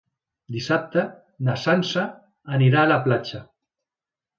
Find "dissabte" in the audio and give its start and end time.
0.55-1.03